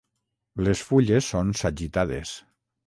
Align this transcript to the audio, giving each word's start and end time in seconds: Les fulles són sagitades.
Les 0.67 0.81
fulles 0.87 1.31
són 1.35 1.55
sagitades. 1.63 2.37